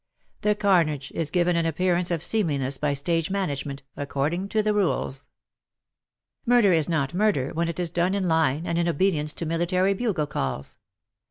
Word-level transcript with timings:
The 0.41 0.55
carnage 0.55 1.11
is 1.11 1.29
given 1.29 1.55
an 1.55 1.67
appearance 1.67 2.09
of 2.09 2.23
seem 2.23 2.47
liness 2.47 2.79
by 2.79 2.95
stage 2.95 3.29
management— 3.29 3.83
according 4.05 4.49
to 4.49 4.63
rules. 4.63 5.27
Murder 6.43 6.73
is 6.73 6.89
not 6.89 7.13
murder 7.13 7.53
when 7.53 7.69
it 7.69 7.79
is 7.79 7.91
done 7.91 8.15
in 8.15 8.27
line 8.27 8.65
and 8.65 8.79
in 8.79 8.87
obedience 8.87 9.31
to 9.33 9.45
military 9.45 9.93
bugle 9.93 10.25
calls 10.25 10.79